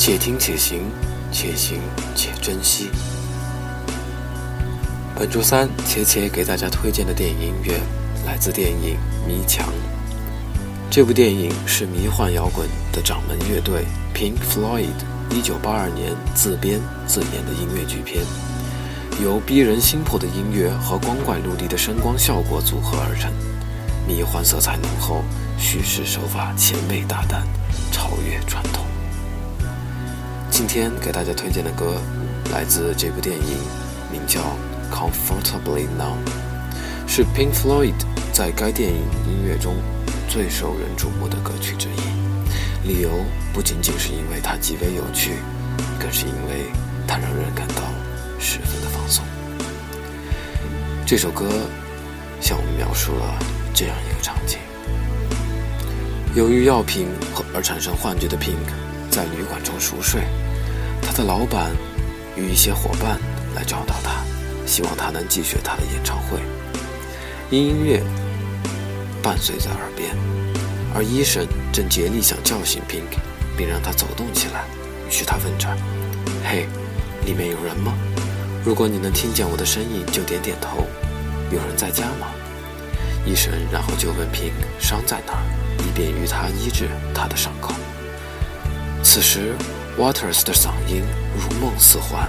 [0.00, 0.90] 且听且行，
[1.30, 1.78] 且行
[2.14, 2.88] 且珍惜。
[5.14, 7.78] 本周三，且且给大家推荐的电影音乐
[8.24, 8.96] 来自电影
[9.28, 9.68] 《迷墙》。
[10.90, 13.84] 这部电影是迷幻摇滚的掌门乐队
[14.14, 14.88] Pink Floyd
[15.28, 18.24] 1982年自编自演的音乐剧片，
[19.22, 23.30] 由逼人心魄的音乐和光怪陆离的声光效果组合而成，
[24.08, 25.22] 迷幻色彩浓厚，
[25.58, 27.46] 叙事手法前卫大胆，
[27.92, 28.86] 超越传统。
[30.60, 31.96] 今天给大家推荐的歌
[32.52, 33.56] 来自这部电影，
[34.12, 34.40] 名叫
[34.92, 36.20] 《Comfortably Numb》，
[37.08, 37.94] 是 Pink Floyd
[38.30, 39.74] 在该电影音乐中
[40.28, 42.86] 最受人瞩目的歌曲之一。
[42.86, 43.08] 理由
[43.54, 45.30] 不仅仅是因为它极为有趣，
[45.98, 46.66] 更是因为
[47.08, 47.82] 它让人感到
[48.38, 49.24] 十分的放松。
[51.06, 51.48] 这首歌
[52.38, 53.34] 向我们描述了
[53.72, 54.58] 这样一个场景：
[56.34, 57.08] 由于药品
[57.54, 58.58] 而产生幻觉的 Pink
[59.10, 60.20] 在旅馆中熟睡，
[61.10, 61.72] 他的老板
[62.36, 63.18] 与一些伙伴
[63.56, 64.22] 来找到他，
[64.64, 66.38] 希望他能继续他的演唱会。
[67.50, 68.00] 音乐
[69.20, 70.16] 伴随在耳边，
[70.94, 73.18] 而医生正竭力想叫醒 Pink，
[73.56, 74.66] 并让他走动起来。
[75.08, 75.66] 于是他问着
[76.48, 76.68] ：“嘿，
[77.26, 77.92] 里面有人吗？
[78.64, 80.86] 如果你能听见我的声音，就点点头。
[81.50, 82.28] 有人在家吗？”
[83.26, 85.42] 医生然后就问 Pink 伤在哪儿，
[85.80, 87.74] 以便于他医治他的伤口。
[89.02, 89.56] 此时
[89.98, 91.02] ，Waters 的嗓音
[91.36, 92.28] 如梦似幻，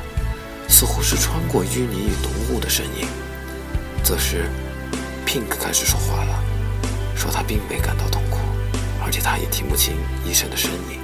[0.67, 3.07] 似乎是穿过淤泥与浓雾的声音。
[4.03, 4.49] 这时
[5.25, 6.43] ，Pink 开始说话了，
[7.15, 8.37] 说他并没感到痛苦，
[9.03, 9.95] 而且他也听不清
[10.25, 10.99] 医生的声音。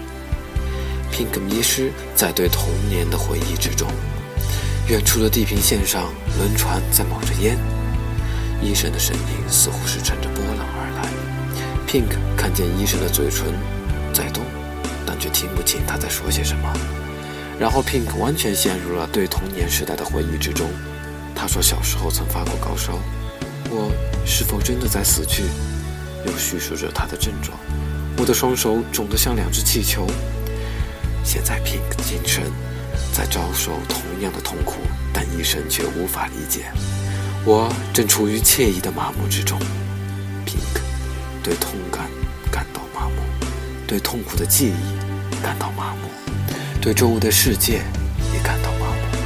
[1.11, 3.87] Pink 迷失在对童年的回忆之中，
[4.87, 7.57] 远处的地平线上，轮船在冒着烟。
[8.61, 11.09] 医生的声音似乎是乘着波浪而来。
[11.87, 13.45] Pink 看见医生的嘴唇
[14.11, 14.46] 在动。
[15.07, 16.71] 但却听不清他在说些什么。
[17.57, 20.69] 然后 Pink 完全陷入了对童年时代的回忆之中。
[21.33, 22.99] 他说小时候曾发过高烧，
[23.69, 23.91] 我
[24.25, 25.43] 是否真的在死去？
[26.25, 27.57] 又叙述着他的症状。
[28.17, 30.05] 我的双手肿得像两只气球。
[31.23, 32.43] 现在 Pink 的精神
[33.13, 34.75] 在遭受同样的痛苦，
[35.13, 36.65] 但医生却无法理解。
[37.45, 39.59] 我正处于惬意的麻木之中。
[40.45, 40.81] Pink
[41.43, 42.06] 对痛感，
[43.87, 45.41] 对痛苦的记忆。
[45.41, 46.09] 感到麻木，
[46.81, 47.81] 对周围的世界
[48.33, 49.17] 也感到麻木。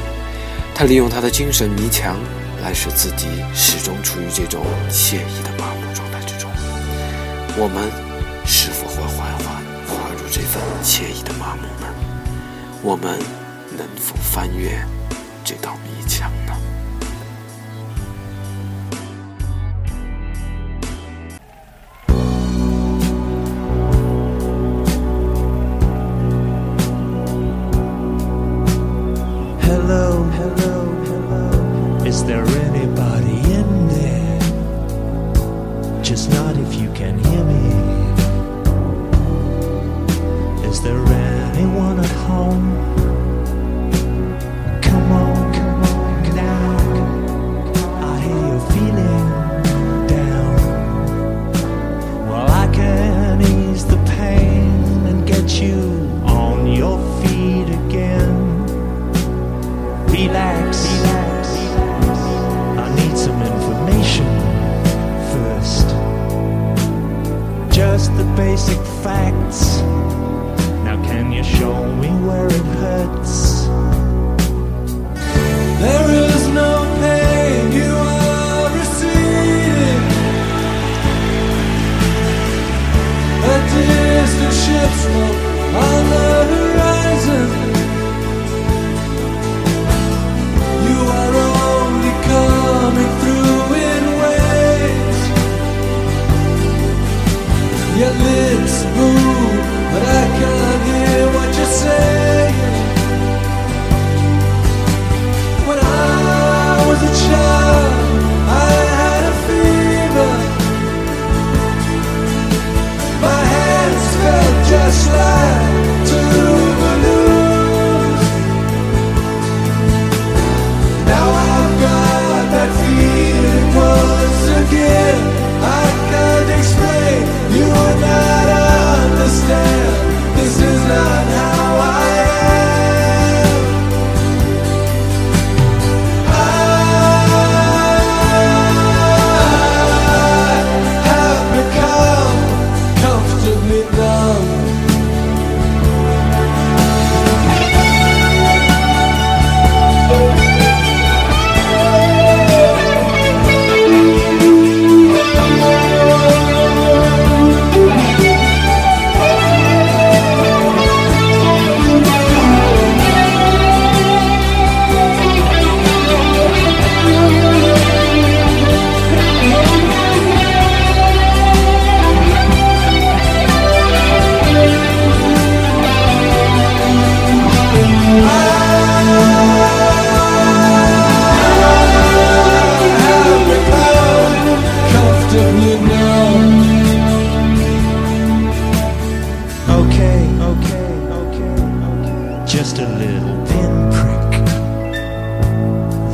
[0.75, 2.17] 他利用他的精神迷墙
[2.61, 6.51] 来使自己始终处于这种惬意的麻木状态之中。
[7.57, 7.89] 我们
[8.45, 11.88] 是否会缓缓滑入这份惬意的麻木呢？
[12.83, 13.17] 我们
[13.78, 14.83] 能否翻越
[15.45, 16.53] 这道迷墙呢？
[30.30, 32.06] Hello, hello.
[32.06, 34.40] Is there anybody in there?
[36.04, 37.72] Just not if you can hear me.
[40.70, 42.81] Is there anyone at home?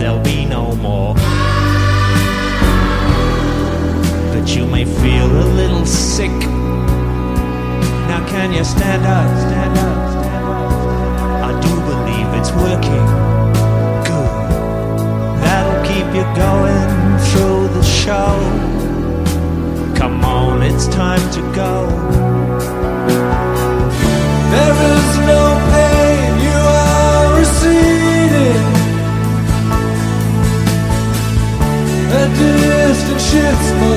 [0.08, 1.14] there'll be no more.
[4.34, 6.32] That you may feel a little sick.
[8.08, 9.28] Now can you stand up?
[9.38, 10.10] Stand up.
[10.12, 10.70] Stand up.
[10.80, 11.50] Stand up.
[11.50, 13.06] I do believe it's working.
[14.08, 14.32] Good.
[15.44, 16.86] That'll keep you going
[17.28, 18.32] through the show.
[19.98, 22.27] Come on, it's time to go.
[33.38, 33.97] shit's full.